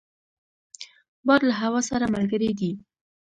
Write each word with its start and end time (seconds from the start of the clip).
باد 1.27 1.41
له 1.49 1.53
هوا 1.61 1.81
سره 1.89 2.05
ملګری 2.15 2.51
دی 2.59 2.71